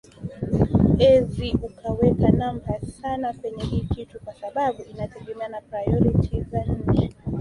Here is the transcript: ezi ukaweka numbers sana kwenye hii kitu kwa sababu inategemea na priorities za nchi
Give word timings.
ezi 1.11 1.49
ukaweka 1.67 2.27
numbers 2.39 2.85
sana 3.01 3.33
kwenye 3.33 3.63
hii 3.63 3.81
kitu 3.95 4.19
kwa 4.19 4.33
sababu 4.33 4.81
inategemea 4.83 5.47
na 5.47 5.61
priorities 5.61 6.49
za 6.49 6.59
nchi 6.63 7.15